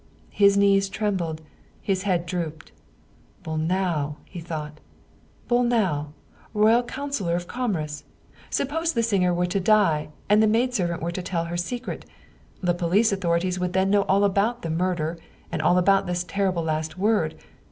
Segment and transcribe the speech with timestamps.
[0.31, 1.43] His knees trembled,
[1.79, 2.71] his head drooped."
[3.43, 4.79] Bolnau!" he thought"
[5.47, 6.07] Bolnau,
[6.55, 8.03] royal Councilor of Com merce!
[8.49, 12.03] Suppose the singer were to die, and the maid servant were to tell her secret!
[12.63, 15.19] The police authorities would then know all about the murder,
[15.51, 17.35] and all about this terrible last word.